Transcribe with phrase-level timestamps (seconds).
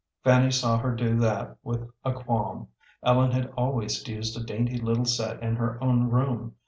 [0.23, 2.69] Fanny saw her do that with a qualm.
[3.03, 6.55] Ellen had always used a dainty little set in her own room.